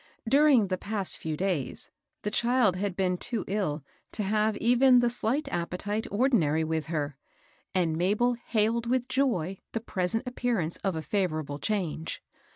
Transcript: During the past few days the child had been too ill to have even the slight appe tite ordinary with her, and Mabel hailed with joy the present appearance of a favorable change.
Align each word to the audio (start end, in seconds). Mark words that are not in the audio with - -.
During 0.27 0.69
the 0.69 0.79
past 0.79 1.19
few 1.19 1.37
days 1.37 1.91
the 2.23 2.31
child 2.31 2.75
had 2.75 2.95
been 2.95 3.19
too 3.19 3.45
ill 3.47 3.83
to 4.13 4.23
have 4.23 4.57
even 4.57 4.97
the 4.97 5.11
slight 5.11 5.43
appe 5.45 5.77
tite 5.77 6.07
ordinary 6.09 6.63
with 6.63 6.87
her, 6.87 7.19
and 7.75 7.95
Mabel 7.95 8.33
hailed 8.33 8.87
with 8.87 9.07
joy 9.07 9.59
the 9.73 9.79
present 9.79 10.27
appearance 10.27 10.77
of 10.77 10.95
a 10.95 11.03
favorable 11.03 11.59
change. 11.59 12.23